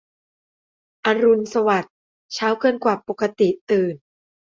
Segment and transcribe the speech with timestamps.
[1.05, 1.95] อรุณสวัสดิ์
[2.33, 3.95] เช้าเกินกว่าปกติตื่น